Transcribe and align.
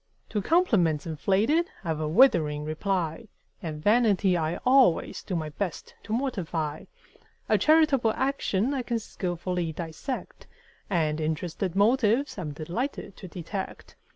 To 0.29 0.41
compliments 0.41 1.05
inflated 1.05 1.69
I've 1.83 1.99
a 1.99 2.07
withering 2.07 2.63
reply; 2.65 3.27
And 3.61 3.83
vanity 3.83 4.35
I 4.35 4.57
always 4.65 5.21
do 5.21 5.35
my 5.35 5.49
best 5.49 5.93
to 6.01 6.11
mortify; 6.11 6.85
A 7.47 7.59
charitable 7.59 8.11
action 8.13 8.73
I 8.73 8.81
can 8.81 8.97
skilfully 8.97 9.71
dissect: 9.71 10.47
And 10.89 11.21
interested 11.21 11.75
motives 11.75 12.39
I'm 12.39 12.51
delighted 12.51 13.15
to 13.17 13.27
detect. 13.27 13.95